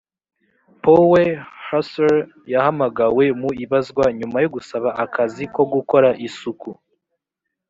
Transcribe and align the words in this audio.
poe 0.83 1.25
hser 1.65 2.13
yahamagawe 2.51 3.25
mu 3.39 3.49
ibazwa 3.63 4.05
nyuma 4.17 4.37
yo 4.43 4.49
gusaba 4.55 4.89
akazi 5.03 5.43
ko 5.53 5.61
gukora 5.73 6.09
isuku 6.27 6.69